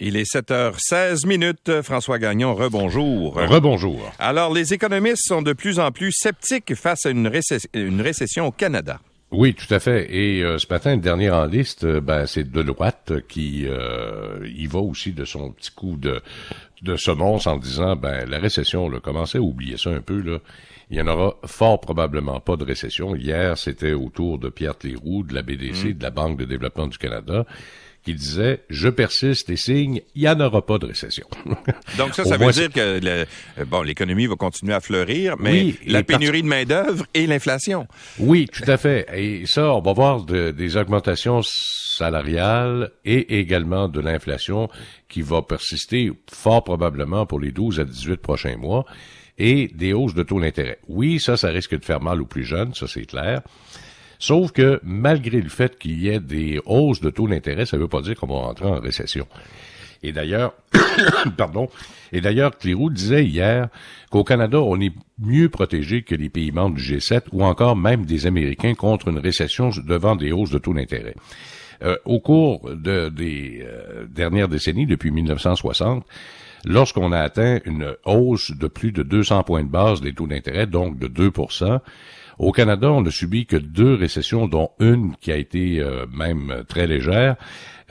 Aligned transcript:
Il 0.00 0.16
est 0.16 0.32
7h16 0.32 1.26
minutes. 1.26 1.82
François 1.82 2.20
Gagnon, 2.20 2.54
rebonjour. 2.54 3.34
Rebonjour. 3.34 4.12
Alors, 4.20 4.54
les 4.54 4.72
économistes 4.72 5.26
sont 5.26 5.42
de 5.42 5.52
plus 5.52 5.80
en 5.80 5.90
plus 5.90 6.12
sceptiques 6.12 6.76
face 6.76 7.04
à 7.04 7.10
une, 7.10 7.26
récession 7.26 8.46
au 8.46 8.52
Canada. 8.52 9.00
Oui, 9.32 9.54
tout 9.54 9.74
à 9.74 9.80
fait. 9.80 10.06
Et 10.14 10.44
euh, 10.44 10.58
ce 10.58 10.68
matin, 10.70 10.94
le 10.94 11.02
dernier 11.02 11.30
en 11.30 11.46
liste, 11.46 11.82
euh, 11.82 12.00
ben, 12.00 12.26
c'est 12.26 12.48
Deloitte 12.48 13.26
qui 13.26 13.66
euh, 13.66 14.38
y 14.46 14.68
va 14.68 14.78
aussi 14.78 15.12
de 15.12 15.24
son 15.24 15.50
petit 15.50 15.72
coup 15.72 15.96
de, 15.96 16.22
de 16.82 16.96
semonce 16.96 17.48
en 17.48 17.56
disant, 17.56 17.96
ben, 17.96 18.24
la 18.30 18.38
récession, 18.38 18.88
là, 18.88 19.00
commencez 19.00 19.38
à 19.38 19.42
oublier 19.42 19.76
ça 19.78 19.90
un 19.90 20.00
peu, 20.00 20.20
là. 20.20 20.38
Il 20.90 20.96
y 20.96 21.00
en 21.00 21.06
aura 21.06 21.36
fort 21.44 21.80
probablement 21.80 22.40
pas 22.40 22.56
de 22.56 22.64
récession. 22.64 23.14
Hier, 23.14 23.58
c'était 23.58 23.92
autour 23.92 24.38
de 24.38 24.48
Pierre 24.48 24.76
Tléroux, 24.76 25.22
de 25.22 25.34
la 25.34 25.42
BDC, 25.42 25.84
mm. 25.84 25.92
de 25.92 26.02
la 26.02 26.10
Banque 26.10 26.38
de 26.38 26.44
développement 26.44 26.86
du 26.86 26.98
Canada 26.98 27.44
qui 28.04 28.14
disait 28.14 28.60
je 28.70 28.88
persiste 28.88 29.50
et 29.50 29.56
signe, 29.56 30.00
il 30.14 30.22
n'y 30.22 30.28
en 30.28 30.40
aura 30.40 30.64
pas 30.64 30.78
de 30.78 30.86
récession. 30.86 31.26
Donc 31.98 32.14
ça, 32.14 32.24
ça 32.24 32.36
veut 32.38 32.52
dire 32.52 32.70
que 32.70 33.00
le, 33.02 33.64
bon, 33.66 33.82
l'économie 33.82 34.26
va 34.26 34.36
continuer 34.36 34.72
à 34.72 34.80
fleurir, 34.80 35.36
mais 35.38 35.74
la 35.86 36.02
pénurie 36.02 36.42
de 36.42 36.46
main 36.46 36.64
d'œuvre 36.64 37.04
et 37.12 37.26
l'inflation. 37.26 37.86
Oui, 38.18 38.48
tout 38.50 38.68
à 38.70 38.78
fait. 38.78 39.06
Et 39.14 39.46
ça, 39.46 39.74
on 39.74 39.80
va 39.80 39.92
voir 39.92 40.24
des 40.24 40.76
augmentations 40.76 41.42
salariales 41.42 42.90
et 43.04 43.40
également 43.40 43.88
de 43.88 44.00
l'inflation 44.00 44.68
qui 45.08 45.20
va 45.20 45.42
persister 45.42 46.10
fort 46.32 46.64
probablement 46.64 47.26
pour 47.26 47.40
les 47.40 47.50
12 47.50 47.80
à 47.80 47.84
18 47.84 48.18
prochains 48.18 48.56
mois 48.56 48.86
et 49.38 49.68
des 49.68 49.92
hausses 49.92 50.14
de 50.14 50.22
taux 50.22 50.40
d'intérêt. 50.40 50.78
Oui, 50.88 51.20
ça, 51.20 51.36
ça 51.36 51.48
risque 51.48 51.78
de 51.78 51.84
faire 51.84 52.00
mal 52.00 52.20
aux 52.20 52.26
plus 52.26 52.44
jeunes, 52.44 52.74
ça 52.74 52.86
c'est 52.86 53.06
clair. 53.06 53.42
Sauf 54.18 54.50
que 54.50 54.80
malgré 54.82 55.40
le 55.40 55.48
fait 55.48 55.78
qu'il 55.78 56.00
y 56.02 56.08
ait 56.08 56.20
des 56.20 56.60
hausses 56.66 57.00
de 57.00 57.10
taux 57.10 57.28
d'intérêt, 57.28 57.66
ça 57.66 57.76
ne 57.76 57.82
veut 57.82 57.88
pas 57.88 58.02
dire 58.02 58.16
qu'on 58.16 58.26
va 58.26 58.34
rentrer 58.34 58.66
en 58.66 58.80
récession. 58.80 59.26
Et 60.02 60.12
d'ailleurs, 60.12 60.54
pardon, 61.36 61.68
et 62.12 62.20
d'ailleurs, 62.20 62.56
Clérou 62.56 62.90
disait 62.90 63.24
hier 63.24 63.68
qu'au 64.10 64.24
Canada, 64.24 64.60
on 64.60 64.80
est 64.80 64.92
mieux 65.18 65.48
protégé 65.48 66.02
que 66.02 66.14
les 66.14 66.28
pays 66.28 66.52
membres 66.52 66.76
du 66.76 66.82
G7 66.82 67.22
ou 67.32 67.44
encore 67.44 67.76
même 67.76 68.06
des 68.06 68.26
Américains 68.26 68.74
contre 68.74 69.08
une 69.08 69.18
récession 69.18 69.70
devant 69.86 70.16
des 70.16 70.32
hausses 70.32 70.50
de 70.50 70.58
taux 70.58 70.74
d'intérêt. 70.74 71.14
Euh, 71.82 71.96
au 72.04 72.18
cours 72.18 72.70
de, 72.74 73.08
des 73.08 73.64
euh, 73.64 74.06
dernières 74.08 74.48
décennies, 74.48 74.86
depuis 74.86 75.10
1960, 75.10 76.04
lorsqu'on 76.64 77.12
a 77.12 77.20
atteint 77.20 77.60
une 77.64 77.94
hausse 78.04 78.52
de 78.52 78.66
plus 78.66 78.92
de 78.92 79.02
200 79.02 79.42
points 79.44 79.64
de 79.64 79.68
base 79.68 80.00
des 80.00 80.12
taux 80.12 80.26
d'intérêt, 80.26 80.66
donc 80.66 80.98
de 80.98 81.08
2% 81.08 81.80
au 82.38 82.52
Canada, 82.52 82.92
on 82.92 83.04
a 83.04 83.10
subi 83.10 83.46
que 83.46 83.56
deux 83.56 83.94
récessions, 83.94 84.46
dont 84.46 84.70
une 84.78 85.16
qui 85.16 85.32
a 85.32 85.36
été 85.36 85.80
euh, 85.80 86.06
même 86.12 86.62
très 86.68 86.86
légère. 86.86 87.34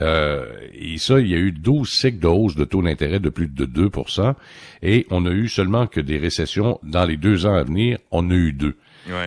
Euh, 0.00 0.46
et 0.72 0.96
ça, 0.96 1.20
il 1.20 1.28
y 1.28 1.34
a 1.34 1.38
eu 1.38 1.52
12 1.52 1.88
cycles 1.88 2.20
de 2.20 2.28
hausse 2.28 2.54
de 2.54 2.64
taux 2.64 2.82
d'intérêt 2.82 3.20
de 3.20 3.28
plus 3.28 3.48
de 3.48 3.66
2% 3.66 4.34
et 4.82 5.06
on 5.10 5.26
a 5.26 5.30
eu 5.30 5.48
seulement 5.48 5.86
que 5.86 6.00
des 6.00 6.18
récessions 6.18 6.78
dans 6.82 7.04
les 7.04 7.16
deux 7.16 7.46
ans 7.46 7.54
à 7.54 7.64
venir, 7.64 7.98
on 8.10 8.30
a 8.30 8.34
eu 8.34 8.52
deux. 8.52 8.76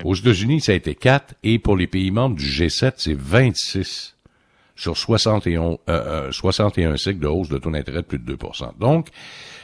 Aux 0.05 0.13
États-Unis, 0.13 0.61
ça 0.61 0.73
a 0.73 0.75
été 0.75 0.93
4 0.93 1.35
et 1.43 1.57
pour 1.57 1.75
les 1.75 1.87
pays 1.87 2.11
membres 2.11 2.35
du 2.35 2.45
G7, 2.45 2.93
c'est 2.97 3.17
26 3.17 4.15
sur 4.75 4.97
61, 4.97 5.77
euh, 5.89 6.31
61 6.31 6.97
cycles 6.97 7.19
de 7.19 7.27
hausse 7.27 7.49
de 7.49 7.57
taux 7.57 7.71
d'intérêt 7.71 8.01
de 8.01 8.07
plus 8.07 8.19
de 8.19 8.35
2% 8.35 8.77
Donc, 8.79 9.07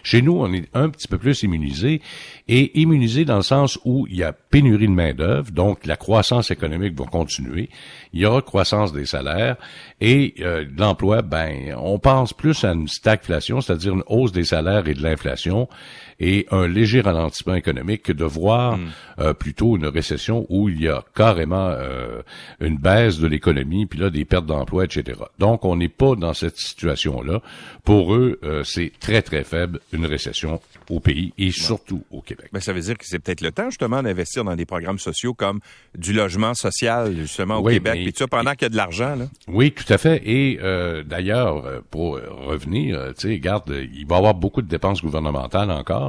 chez 0.03 0.22
nous, 0.22 0.38
on 0.39 0.53
est 0.53 0.69
un 0.73 0.89
petit 0.89 1.08
peu 1.08 1.17
plus 1.17 1.44
immunisé 1.44 2.02
et 2.47 2.80
immunisé 2.80 3.25
dans 3.25 3.35
le 3.35 3.41
sens 3.41 3.78
où 3.83 4.08
il 4.09 4.16
y 4.16 4.23
a 4.23 4.31
pénurie 4.31 4.88
de 4.88 4.94
main-d'œuvre, 4.94 5.52
donc 5.52 5.85
la 5.85 5.97
croissance 5.97 6.50
économique 6.50 6.97
va 6.97 7.05
continuer, 7.05 7.69
il 8.13 8.22
y 8.22 8.25
aura 8.25 8.41
croissance 8.41 8.94
des 8.94 9.05
salaires 9.05 9.58
et 10.00 10.35
euh, 10.39 10.66
l'emploi, 10.78 11.23
ben, 11.23 11.75
on 11.78 12.00
pense 12.00 12.31
plus 12.31 12.63
à 12.63 12.72
une 12.72 12.88
stagflation, 12.88 13.59
c'est-à-dire 13.59 13.95
une 13.95 14.03
hausse 14.08 14.31
des 14.31 14.45
salaires 14.45 14.88
et 14.88 14.94
de 14.94 15.03
l'inflation 15.03 15.67
et 16.19 16.47
un 16.51 16.67
léger 16.67 17.01
ralentissement 17.01 17.55
économique 17.55 18.03
que 18.03 18.13
de 18.13 18.25
voir 18.25 18.77
hmm. 18.77 18.87
euh, 19.19 19.33
plutôt 19.33 19.77
une 19.77 19.85
récession 19.85 20.45
où 20.49 20.69
il 20.69 20.81
y 20.81 20.87
a 20.87 21.03
carrément 21.16 21.69
euh, 21.69 22.22
une 22.59 22.78
baisse 22.78 23.19
de 23.19 23.28
l'économie, 23.28 23.85
puis 23.85 24.00
là 24.00 24.09
des 24.09 24.25
pertes 24.25 24.45
d'emplois, 24.45 24.85
etc. 24.85 25.19
Donc 25.39 25.63
on 25.66 25.75
n'est 25.75 25.89
pas 25.89 26.16
dans 26.16 26.33
cette 26.33 26.57
situation-là. 26.57 27.41
Pour 27.83 28.16
eux, 28.16 28.39
euh, 28.44 28.63
c'est 28.63 28.91
très 29.00 29.22
très 29.22 29.44
faible 29.44 29.79
une 29.94 30.06
récession 30.06 30.59
au 30.89 31.00
pays 31.00 31.33
et 31.38 31.51
surtout 31.51 32.03
au 32.11 32.22
Québec. 32.22 32.50
Ben, 32.51 32.59
ça 32.59 32.73
veut 32.73 32.81
dire 32.81 32.97
que 32.97 33.06
c'est 33.06 33.19
peut-être 33.19 33.41
le 33.41 33.51
temps 33.51 33.69
justement 33.69 34.01
d'investir 34.01 34.44
dans 34.44 34.56
des 34.56 34.66
programmes 34.66 35.00
sociaux 35.00 35.33
comme 35.33 35.59
du 35.95 36.13
logement 36.13 36.53
social 36.53 37.16
justement 37.16 37.57
au 37.57 37.63
Québec, 37.67 38.00
tout 38.06 38.19
ça 38.19 38.27
pendant 38.27 38.53
qu'il 38.53 38.63
y 38.63 38.66
a 38.66 38.69
de 38.69 38.77
l'argent. 38.77 39.16
Là. 39.16 39.25
Oui, 39.47 39.72
tout 39.72 39.91
à 39.91 39.97
fait. 39.97 40.22
Et 40.25 40.59
d'ailleurs, 41.06 41.81
pour 41.91 42.19
revenir, 42.19 43.13
tu 43.17 43.29
sais, 43.29 43.39
garde, 43.39 43.69
il 43.94 44.07
va 44.07 44.16
y 44.16 44.17
avoir 44.17 44.33
beaucoup 44.33 44.61
de 44.61 44.67
dépenses 44.67 45.01
gouvernementales 45.01 45.72
encore 45.72 46.06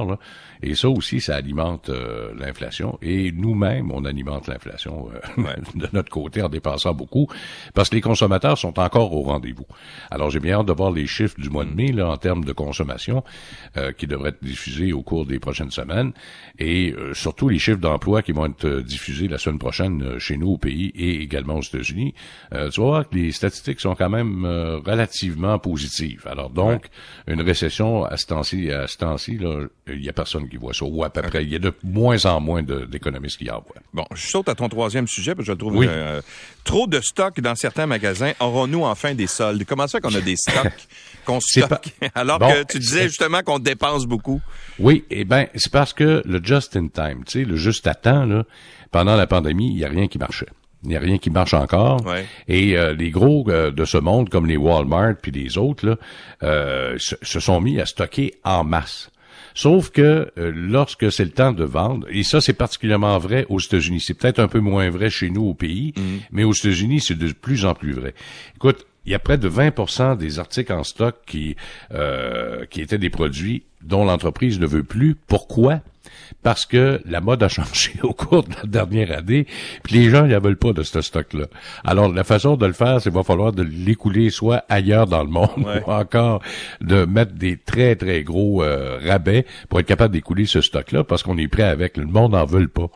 et 0.61 0.75
ça 0.75 0.89
aussi, 0.89 1.21
ça 1.21 1.35
alimente 1.35 1.89
euh, 1.89 2.33
l'inflation. 2.37 2.97
Et 3.01 3.31
nous-mêmes, 3.31 3.91
on 3.91 4.03
alimente 4.03 4.47
l'inflation 4.47 5.09
euh, 5.37 5.53
de 5.75 5.87
notre 5.93 6.09
côté 6.09 6.41
en 6.41 6.49
dépensant 6.49 6.93
beaucoup, 6.93 7.27
parce 7.73 7.89
que 7.89 7.95
les 7.95 8.01
consommateurs 8.01 8.57
sont 8.57 8.77
encore 8.79 9.13
au 9.13 9.21
rendez-vous. 9.21 9.65
Alors, 10.11 10.29
j'ai 10.29 10.39
bien 10.39 10.59
hâte 10.59 10.65
de 10.65 10.73
voir 10.73 10.91
les 10.91 11.07
chiffres 11.07 11.39
du 11.39 11.49
mois 11.49 11.63
de 11.63 11.73
mai 11.73 11.91
là, 11.91 12.09
en 12.09 12.17
termes 12.17 12.43
de 12.43 12.51
consommation 12.51 13.23
euh, 13.77 13.93
qui 13.93 14.05
devraient 14.05 14.29
être 14.29 14.43
diffusés 14.43 14.91
au 14.91 15.01
cours 15.01 15.25
des 15.25 15.39
prochaines 15.39 15.71
semaines, 15.71 16.11
et 16.57 16.93
surtout 17.13 17.47
les 17.47 17.59
chiffres 17.59 17.79
d'emploi 17.79 18.21
qui 18.21 18.31
vont 18.31 18.45
être 18.45 18.81
diffusés 18.81 19.27
la 19.27 19.37
semaine 19.37 19.59
prochaine 19.59 20.19
chez 20.19 20.37
nous 20.37 20.51
au 20.51 20.57
pays 20.57 20.91
et 20.95 21.21
également 21.21 21.55
aux 21.55 21.61
États-Unis. 21.61 22.13
tu 22.51 22.57
vas 22.57 22.69
voir 22.69 23.09
que 23.09 23.15
les 23.15 23.31
statistiques 23.31 23.79
sont 23.79 23.95
quand 23.95 24.09
même 24.09 24.45
relativement 24.85 25.57
positives. 25.57 26.27
Alors 26.27 26.49
donc, 26.49 26.87
une 27.27 27.41
récession 27.41 28.03
à 28.03 28.17
ce 28.17 28.27
temps-ci, 28.27 28.71
à 28.71 28.87
ce 28.87 28.97
temps-ci, 28.97 29.37
là, 29.37 29.67
il 29.93 30.03
y 30.03 30.09
a 30.09 30.13
personne 30.13 30.47
qui 30.47 30.57
voit 30.57 30.73
ça, 30.73 30.85
ou 30.85 31.03
à 31.03 31.09
peu 31.09 31.21
près. 31.21 31.43
Il 31.43 31.49
y 31.49 31.55
a 31.55 31.59
de 31.59 31.73
moins 31.83 32.25
en 32.25 32.39
moins 32.39 32.63
d'économistes 32.63 33.37
qui 33.37 33.49
en 33.49 33.55
voient. 33.61 33.81
Bon, 33.93 34.05
je 34.13 34.27
saute 34.27 34.49
à 34.49 34.55
ton 34.55 34.69
troisième 34.69 35.07
sujet, 35.07 35.35
parce 35.35 35.45
que 35.45 35.47
je 35.47 35.51
le 35.51 35.57
trouve 35.57 35.83
euh, 35.83 36.21
trop 36.63 36.87
de 36.87 36.99
stocks 37.01 37.39
dans 37.39 37.55
certains 37.55 37.85
magasins. 37.85 38.33
Aurons-nous 38.39 38.83
enfin 38.83 39.13
des 39.13 39.27
soldes? 39.27 39.63
Comment 39.65 39.87
ça 39.87 39.99
qu'on 39.99 40.13
a 40.15 40.21
des 40.21 40.35
stocks 40.35 40.87
qu'on 41.25 41.39
stocke, 41.39 41.93
alors 42.15 42.39
que 42.39 42.63
tu 42.63 42.79
disais 42.79 43.03
justement 43.03 43.41
qu'on 43.41 43.59
dépense 43.59 44.05
beaucoup? 44.05 44.41
Oui, 44.79 45.03
eh 45.09 45.25
ben, 45.25 45.47
c'est 45.55 45.71
parce 45.71 45.93
que 45.93 46.21
le 46.25 46.41
just 46.43 46.75
in 46.75 46.87
time, 46.87 47.23
tu 47.25 47.39
sais, 47.39 47.45
le 47.45 47.55
juste 47.55 47.87
à 47.87 47.95
temps, 47.95 48.25
là, 48.25 48.43
pendant 48.91 49.15
la 49.15 49.27
pandémie, 49.27 49.69
il 49.69 49.75
n'y 49.75 49.85
a 49.85 49.89
rien 49.89 50.07
qui 50.07 50.17
marchait. 50.17 50.47
Il 50.83 50.89
n'y 50.89 50.95
a 50.95 50.99
rien 50.99 51.17
qui 51.17 51.29
marche 51.29 51.53
encore. 51.53 51.99
Et 52.47 52.77
euh, 52.77 52.93
les 52.93 53.09
gros 53.11 53.45
euh, 53.49 53.69
de 53.69 53.83
ce 53.83 53.97
monde, 53.97 54.29
comme 54.29 54.45
les 54.45 54.55
Walmart 54.55 55.15
puis 55.21 55.31
les 55.31 55.57
autres, 55.57 55.85
là, 55.85 56.95
se, 56.97 57.39
sont 57.39 57.59
mis 57.59 57.81
à 57.81 57.85
stocker 57.85 58.35
en 58.45 58.63
masse. 58.63 59.11
Sauf 59.53 59.89
que 59.89 60.31
euh, 60.37 60.51
lorsque 60.55 61.11
c'est 61.11 61.25
le 61.25 61.31
temps 61.31 61.51
de 61.51 61.63
vendre, 61.63 62.07
et 62.09 62.23
ça 62.23 62.41
c'est 62.41 62.53
particulièrement 62.53 63.17
vrai 63.17 63.45
aux 63.49 63.59
États-Unis, 63.59 64.01
c'est 64.01 64.13
peut-être 64.13 64.39
un 64.39 64.47
peu 64.47 64.59
moins 64.59 64.89
vrai 64.89 65.09
chez 65.09 65.29
nous 65.29 65.43
au 65.43 65.53
pays, 65.53 65.93
mhm. 65.97 66.19
mais 66.31 66.43
aux 66.43 66.53
États-Unis 66.53 67.01
c'est 67.01 67.17
de 67.17 67.31
plus 67.31 67.65
en 67.65 67.73
plus 67.73 67.93
vrai. 67.93 68.13
Écoute, 68.55 68.85
il 69.05 69.11
y 69.11 69.15
a 69.15 69.19
près 69.19 69.37
de 69.37 69.49
20% 69.49 70.17
des 70.17 70.39
articles 70.39 70.73
en 70.73 70.83
stock 70.83 71.15
qui 71.25 71.55
euh, 71.91 72.65
qui 72.69 72.81
étaient 72.81 72.97
des 72.97 73.09
produits 73.09 73.63
dont 73.81 74.05
l'entreprise 74.05 74.59
ne 74.59 74.67
veut 74.67 74.83
plus. 74.83 75.15
Pourquoi? 75.15 75.81
Parce 76.43 76.65
que 76.65 77.01
la 77.05 77.21
mode 77.21 77.43
a 77.43 77.49
changé 77.49 77.93
au 78.03 78.13
cours 78.13 78.43
de 78.43 78.53
la 78.55 78.63
dernière 78.63 79.17
année, 79.17 79.45
puis 79.83 79.95
les 79.95 80.09
gens 80.09 80.25
ne 80.25 80.39
veulent 80.39 80.57
pas 80.57 80.73
de 80.73 80.83
ce 80.83 81.01
stock-là. 81.01 81.45
Alors, 81.83 82.11
la 82.11 82.23
façon 82.23 82.55
de 82.55 82.65
le 82.65 82.73
faire, 82.73 83.01
c'est 83.01 83.09
qu'il 83.09 83.17
va 83.17 83.23
falloir 83.23 83.51
de 83.51 83.63
l'écouler 83.63 84.29
soit 84.29 84.63
ailleurs 84.69 85.07
dans 85.07 85.23
le 85.23 85.29
monde, 85.29 85.49
ou 85.87 85.91
encore 85.91 86.41
de 86.81 87.05
mettre 87.05 87.33
des 87.33 87.57
très, 87.57 87.95
très 87.95 88.23
gros 88.23 88.63
euh, 88.63 88.99
rabais 89.03 89.45
pour 89.69 89.79
être 89.79 89.87
capable 89.87 90.13
d'écouler 90.13 90.45
ce 90.45 90.61
stock-là, 90.61 91.03
parce 91.03 91.23
qu'on 91.23 91.37
est 91.37 91.47
prêt 91.47 91.63
avec. 91.63 91.97
Le 91.97 92.05
monde 92.05 92.33
n'en 92.33 92.45
veut 92.45 92.67
pas. 92.67 92.87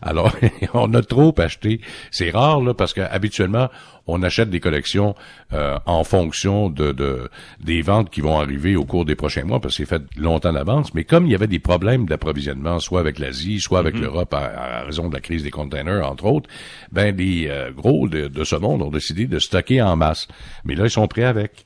Alors, 0.00 0.32
on 0.74 0.92
a 0.94 1.02
trop 1.02 1.34
acheté. 1.38 1.80
C'est 2.10 2.30
rare, 2.30 2.60
là, 2.60 2.74
parce 2.74 2.92
que 2.92 3.00
habituellement, 3.00 3.68
on 4.06 4.22
achète 4.22 4.50
des 4.50 4.60
collections 4.60 5.14
euh, 5.52 5.78
en 5.86 6.04
fonction 6.04 6.68
de, 6.68 6.92
de, 6.92 7.28
des 7.60 7.82
ventes 7.82 8.10
qui 8.10 8.20
vont 8.20 8.38
arriver 8.38 8.76
au 8.76 8.84
cours 8.84 9.04
des 9.04 9.14
prochains 9.14 9.44
mois, 9.44 9.60
parce 9.60 9.76
que 9.76 9.84
c'est 9.84 9.88
fait 9.88 10.02
longtemps 10.16 10.52
d'avance. 10.52 10.94
Mais 10.94 11.04
comme 11.04 11.26
il 11.26 11.32
y 11.32 11.34
avait 11.34 11.46
des 11.46 11.58
problèmes 11.58 12.06
d'approvisionnement, 12.06 12.78
soit 12.78 13.00
avec 13.00 13.18
l'Asie, 13.18 13.60
soit 13.60 13.78
avec 13.78 13.94
mhm. 13.94 14.02
l'Europe 14.02 14.34
à, 14.34 14.82
raison 14.84 15.08
de 15.08 15.14
la 15.14 15.20
crise 15.20 15.42
des 15.42 15.50
containers, 15.50 16.06
entre 16.06 16.26
autres, 16.26 16.48
ben 16.90 17.16
les 17.16 17.48
euh, 17.48 17.70
gros 17.70 18.08
de, 18.08 18.28
de, 18.28 18.44
ce 18.44 18.56
monde 18.56 18.82
ont 18.82 18.90
décidé 18.90 19.26
de 19.26 19.38
stocker 19.38 19.80
en 19.82 19.96
masse. 19.96 20.28
Mais 20.64 20.74
là, 20.74 20.84
ils 20.84 20.90
sont 20.90 21.06
prêts 21.06 21.24
avec. 21.24 21.64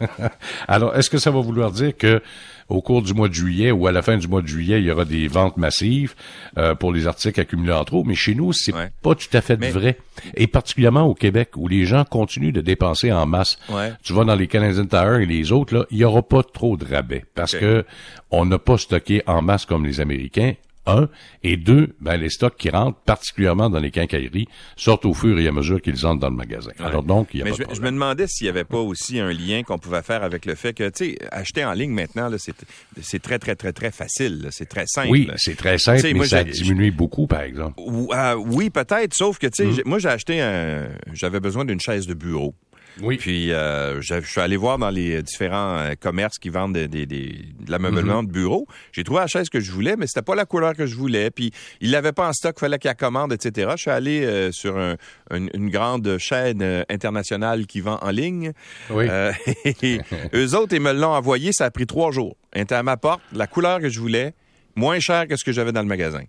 Alors, 0.68 0.96
est-ce 0.96 1.10
que 1.10 1.18
ça 1.18 1.30
va 1.30 1.40
vouloir 1.40 1.70
dire 1.70 1.96
que 1.96 2.22
au 2.70 2.80
cours 2.80 3.02
du 3.02 3.12
mois 3.12 3.28
de 3.28 3.34
juillet 3.34 3.70
ou 3.70 3.86
à 3.86 3.92
la 3.92 4.00
fin 4.00 4.16
du 4.16 4.28
mois 4.28 4.40
de 4.40 4.46
juillet, 4.46 4.80
il 4.80 4.86
y 4.86 4.90
aura 4.90 5.04
des 5.04 5.28
ventes 5.28 5.56
massives 5.56 6.14
euh, 6.56 6.74
pour 6.74 6.92
les 6.92 7.06
articles 7.06 7.40
accumulés 7.40 7.72
en 7.72 7.84
trop. 7.84 8.04
Mais 8.04 8.14
chez 8.14 8.34
nous, 8.34 8.52
c'est 8.52 8.72
pas 9.02 9.14
tout 9.14 9.28
à 9.36 9.40
fait 9.40 9.56
vrai. 9.56 9.98
Et 10.34 10.46
particulièrement 10.46 11.02
au 11.02 11.14
Québec, 11.14 11.50
où 11.56 11.68
les 11.68 11.84
gens 11.84 12.04
continuent 12.04 12.52
de 12.52 12.60
dépenser 12.60 13.12
en 13.12 13.26
masse. 13.26 13.58
Tu 14.02 14.12
vas 14.12 14.24
dans 14.24 14.36
les 14.36 14.46
Canadian 14.46 14.86
Tire 14.86 15.16
et 15.16 15.26
les 15.26 15.52
autres, 15.52 15.74
là, 15.74 15.84
il 15.90 15.98
y 15.98 16.04
aura 16.04 16.22
pas 16.22 16.42
trop 16.42 16.76
de 16.76 16.84
rabais 16.84 17.24
parce 17.34 17.56
que 17.56 17.84
on 18.30 18.46
n'a 18.46 18.58
pas 18.58 18.78
stocké 18.78 19.22
en 19.26 19.42
masse 19.42 19.66
comme 19.66 19.84
les 19.84 20.00
Américains 20.00 20.54
un. 20.86 21.08
Et 21.42 21.56
deux, 21.56 21.94
ben, 22.00 22.16
les 22.16 22.30
stocks 22.30 22.56
qui 22.56 22.70
rentrent, 22.70 22.98
particulièrement 23.00 23.68
dans 23.70 23.78
les 23.80 23.90
quincailleries, 23.90 24.48
sortent 24.76 25.04
au 25.04 25.14
fur 25.14 25.38
et 25.38 25.46
à 25.46 25.52
mesure 25.52 25.80
qu'ils 25.80 26.06
entrent 26.06 26.20
dans 26.20 26.30
le 26.30 26.36
magasin. 26.36 26.70
Alors 26.78 27.02
donc, 27.02 27.28
il 27.34 27.38
y 27.38 27.42
a 27.42 27.44
Mais 27.44 27.50
pas 27.50 27.56
je, 27.58 27.62
de 27.68 27.74
je 27.74 27.80
me 27.82 27.90
demandais 27.90 28.26
s'il 28.26 28.46
y 28.46 28.50
avait 28.50 28.64
pas 28.64 28.78
aussi 28.78 29.18
un 29.20 29.32
lien 29.32 29.62
qu'on 29.62 29.78
pouvait 29.78 30.02
faire 30.02 30.22
avec 30.22 30.46
le 30.46 30.54
fait 30.54 30.72
que, 30.72 30.88
tu 30.88 31.04
sais, 31.12 31.18
acheter 31.30 31.64
en 31.64 31.72
ligne 31.72 31.92
maintenant, 31.92 32.30
c'est, 32.38 32.54
c'est 33.02 33.20
très, 33.20 33.38
très, 33.38 33.54
très, 33.56 33.72
très 33.72 33.90
facile. 33.90 34.48
C'est 34.50 34.68
très 34.68 34.86
simple. 34.86 35.08
Oui, 35.10 35.28
c'est 35.36 35.56
très 35.56 35.78
simple, 35.78 36.00
mais 36.02 36.14
moi, 36.14 36.26
ça 36.26 36.38
a 36.38 36.44
diminué 36.44 36.90
beaucoup, 36.90 37.26
par 37.26 37.42
exemple. 37.42 37.74
Ou- 37.78 38.10
ah, 38.12 38.36
oui, 38.38 38.70
peut-être, 38.70 39.14
sauf 39.14 39.38
que, 39.38 39.46
tu 39.48 39.52
sais, 39.62 39.66
Mm. 39.66 39.72
j'ai- 39.72 39.82
moi, 39.84 39.98
j'ai 39.98 40.08
acheté 40.08 40.40
un... 40.40 40.88
J'avais 41.12 41.40
besoin 41.40 41.64
d'une 41.64 41.80
chaise 41.80 42.06
de 42.06 42.14
bureau. 42.14 42.54
Oui. 43.00 43.16
Puis, 43.16 43.52
euh, 43.52 44.00
je 44.02 44.20
je 44.20 44.26
suis 44.30 44.40
allé 44.40 44.56
voir 44.56 44.78
dans 44.78 44.90
les 44.90 45.22
différents 45.22 45.78
euh, 45.78 45.94
commerces 45.98 46.38
qui 46.38 46.48
vendent 46.48 46.74
des, 46.74 46.88
des, 46.88 47.06
des- 47.06 47.44
de 47.60 47.70
l'ameublement 47.70 48.22
Mm-hmm. 48.22 48.26
de 48.26 48.32
bureau. 48.32 48.66
J'ai 48.92 49.04
trouvé 49.04 49.20
la 49.20 49.26
chaise 49.26 49.48
que 49.48 49.60
je 49.60 49.70
voulais, 49.72 49.96
mais 49.96 50.06
c'était 50.06 50.22
pas 50.22 50.34
la 50.34 50.44
couleur 50.44 50.74
que 50.74 50.86
je 50.86 50.94
voulais. 50.96 51.30
Puis, 51.30 51.52
il 51.80 51.90
l'avait 51.90 52.12
pas 52.12 52.28
en 52.28 52.32
stock, 52.32 52.58
fallait 52.58 52.78
qu'il 52.78 52.88
la 52.88 52.94
commande, 52.94 53.32
etc. 53.32 53.70
Je 53.76 53.82
suis 53.82 53.90
allé 53.90 54.24
euh, 54.24 54.52
sur 54.52 54.76
un- 54.78 54.96
une, 55.30 55.50
une 55.54 55.70
grande 55.70 56.18
chaîne 56.18 56.84
internationale 56.90 57.66
qui 57.66 57.80
vend 57.80 57.98
en 58.02 58.10
ligne. 58.10 58.52
Oui. 58.90 59.06
Et 59.82 60.00
eux 60.34 60.54
autres, 60.56 60.74
ils 60.74 60.80
me 60.80 60.92
l'ont 60.92 61.12
envoyé, 61.14 61.52
ça 61.52 61.66
a 61.66 61.70
pris 61.70 61.86
trois 61.86 62.10
jours. 62.12 62.36
Elle 62.52 62.62
était 62.62 62.74
à 62.74 62.82
ma 62.82 62.96
porte, 62.96 63.20
la 63.32 63.46
couleur 63.46 63.80
que 63.80 63.88
je 63.88 64.00
voulais, 64.00 64.34
moins 64.74 64.98
cher 65.00 65.26
que 65.28 65.36
ce 65.36 65.44
que 65.44 65.52
j'avais 65.52 65.72
dans 65.72 65.82
le 65.82 65.88
magasin. 65.88 66.22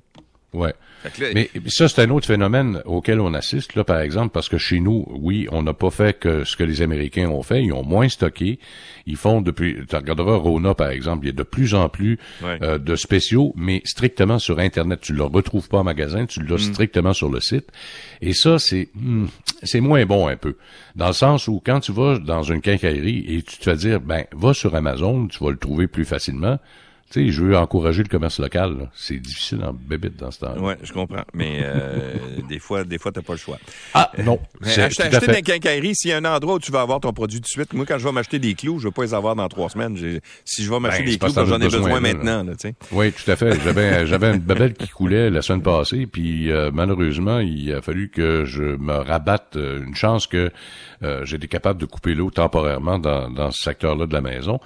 Ouais. 0.54 0.74
Là- 1.20 1.28
Mais 1.34 1.50
ça, 1.68 1.88
c'est 1.88 2.02
un 2.02 2.10
autre 2.10 2.28
phénomène 2.28 2.82
auquel 2.86 3.22
on 3.22 3.34
assiste, 3.34 3.74
là, 3.76 3.84
par 3.86 4.02
exemple, 4.02 4.30
parce 4.34 4.50
que 4.50 4.58
chez 4.58 4.80
nous, 4.82 5.06
oui, 5.10 5.48
on 5.52 5.64
n'a 5.64 5.74
pas 5.74 5.90
fait 5.90 6.20
que 6.20 6.44
ce 6.44 6.58
que 6.58 6.64
les 6.66 6.82
Américains 6.82 7.30
ont 7.30 7.42
fait. 7.42 7.64
Ils 7.64 7.72
ont 7.72 7.84
moins 7.84 8.10
stocké. 8.10 8.60
Ils 9.06 9.16
font 9.16 9.42
depuis, 9.42 9.78
tu 9.90 9.96
regarderas 9.96 10.36
Rona, 10.36 10.76
par 10.76 10.90
exemple, 10.90 11.24
il 11.26 11.28
y 11.28 11.32
a 11.32 11.34
de 11.36 11.44
plus 11.44 11.74
en 11.74 11.88
plus 11.90 12.20
Ouais. 12.44 12.60
euh, 12.62 12.78
de 12.78 12.96
spéciaux, 12.98 13.54
mais 13.56 13.82
strictement 13.86 14.40
sur 14.40 14.60
Internet. 14.60 15.00
Tu 15.02 15.14
ne 15.14 15.18
le 15.20 15.24
retrouves 15.24 15.70
pas 15.70 15.80
en 15.80 15.84
magasin, 15.86 16.26
tu 16.26 16.42
Mm. 16.42 16.48
l'as 16.50 16.58
strictement 16.58 17.14
sur 17.14 17.30
le 17.30 17.40
site. 17.40 17.68
Et 18.22 18.34
ça, 18.34 18.60
c'est, 18.60 18.90
hmm, 18.96 19.28
c'est 19.64 19.80
moins 19.82 20.06
bon 20.06 20.28
un 20.28 20.36
peu. 20.36 20.58
Dans 20.96 21.08
le 21.08 21.14
sens 21.14 21.48
où 21.48 21.62
quand 21.66 21.80
tu 21.80 21.94
vas 21.94 22.20
dans 22.20 22.44
une 22.44 22.60
quincaillerie 22.62 23.24
et 23.28 23.42
tu 23.42 23.58
te 23.58 23.64
fais 23.64 23.78
dire, 23.78 24.02
ben, 24.02 24.26
va 24.34 24.54
sur 24.54 24.76
Amazon, 24.76 25.28
tu 25.28 25.42
vas 25.44 25.52
le 25.52 25.58
trouver 25.58 25.88
plus 25.88 26.04
facilement. 26.06 26.60
Tu 27.12 27.26
sais, 27.26 27.32
je 27.32 27.44
veux 27.44 27.58
encourager 27.58 28.04
le 28.04 28.08
commerce 28.08 28.40
local. 28.40 28.90
C'est 28.94 29.20
difficile 29.20 29.64
en 29.64 29.74
bébite 29.74 30.18
dans 30.18 30.32
ce 30.32 30.40
temps-là. 30.40 30.62
Ouais, 30.62 30.78
je 30.82 30.94
comprends. 30.94 31.24
Mais 31.34 31.60
euh, 31.62 32.14
des 32.50 32.60
fois, 32.60 32.86
des 32.86 32.98
fois, 32.98 33.12
t'as 33.12 33.22
pas 33.22 33.34
le 33.34 33.40
choix. 33.40 33.58
Ah, 33.94 34.12
non. 34.24 34.40
Acheter, 34.64 35.04
acheter 35.04 35.28
les 35.28 35.42
quincailleries, 35.42 35.96
s'il 35.96 36.12
y 36.12 36.14
a 36.14 36.18
un 36.18 36.26
endroit 36.26 36.56
où 36.56 36.60
tu 36.60 36.72
vas 36.72 36.82
avoir 36.82 37.02
ton 37.02 37.12
produit 37.12 37.40
tout 37.40 37.44
de 37.44 37.48
suite, 37.48 37.74
moi, 37.74 37.86
quand 37.86 37.98
je 37.98 38.06
vais 38.06 38.14
m'acheter 38.14 38.40
des 38.40 38.54
clous, 38.54 38.80
je 38.80 38.88
vais 38.88 38.94
pas 38.94 39.04
les 39.04 39.14
avoir 39.14 39.36
dans 39.36 39.50
trois 39.50 39.70
semaines. 39.70 39.98
Si 40.46 40.64
je 40.64 40.70
vais 40.70 40.80
m'acheter 40.80 41.04
Ben, 41.04 41.12
des 41.12 41.18
clous, 41.18 41.46
j'en 41.46 41.60
ai 41.60 41.68
besoin, 41.68 42.00
maintenant, 42.00 42.44
là. 42.44 42.54
Oui, 42.92 43.12
tout 43.12 43.30
à 43.30 43.36
fait. 43.36 43.60
J'avais, 43.62 44.08
j'avais 44.12 44.32
une 44.32 44.40
babelle 44.40 44.74
qui 44.74 44.88
coulait 44.88 45.30
la 45.30 45.42
semaine 45.42 45.62
passée, 45.62 46.08
puis 46.08 46.50
euh, 46.50 46.72
malheureusement, 46.74 47.40
il 47.40 47.74
a 47.74 47.82
fallu 47.82 48.10
que 48.10 48.46
je 48.46 48.64
me 48.64 48.94
rabatte 48.94 49.56
euh, 49.58 49.84
une 49.86 49.96
chance 49.96 50.28
que 50.28 50.52
euh, 51.04 51.26
j'étais 51.26 51.48
capable 51.48 51.80
de 51.80 51.86
couper 51.86 52.14
l'eau 52.14 52.32
temporairement 52.32 53.00
dans, 53.00 53.30
dans 53.30 53.52
ce 53.52 53.64
secteur-là 53.64 54.06
de 54.06 54.14
la 54.14 54.22
maison. 54.22 54.60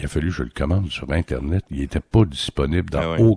Il 0.00 0.06
a 0.06 0.08
fallu 0.08 0.28
que 0.30 0.34
je 0.36 0.42
le 0.44 0.48
commande 0.48 0.90
sur 0.90 1.12
Internet. 1.12 1.62
Il 1.70 1.82
était 1.82 2.00
pas 2.00 2.24
disponible 2.24 2.88
dans 2.88 3.00
Ah 3.02 3.20
ouais. 3.20 3.36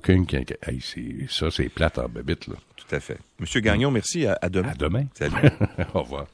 Hey, 0.65 0.79
ça, 1.27 1.51
c'est 1.51 1.67
plate 1.67 1.99
en 1.99 2.07
babite, 2.07 2.47
là. 2.47 2.55
Tout 2.77 2.95
à 2.95 3.01
fait. 3.01 3.17
Monsieur 3.37 3.59
Gagnon, 3.59 3.91
merci. 3.91 4.25
À, 4.25 4.37
à 4.41 4.47
demain. 4.47 4.69
À 4.69 4.75
demain. 4.75 5.05
Salut. 5.13 5.35
Au 5.93 6.03
revoir. 6.03 6.27